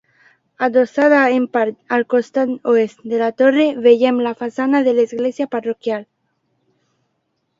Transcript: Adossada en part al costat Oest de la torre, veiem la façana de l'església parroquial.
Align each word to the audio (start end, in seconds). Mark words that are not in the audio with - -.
Adossada 0.67 1.19
en 1.39 1.43
part 1.57 1.75
al 1.97 2.05
costat 2.13 2.55
Oest 2.71 3.03
de 3.11 3.19
la 3.23 3.29
torre, 3.41 3.67
veiem 3.87 4.23
la 4.29 4.33
façana 4.41 4.81
de 4.87 4.95
l'església 5.01 5.49
parroquial. 5.57 6.05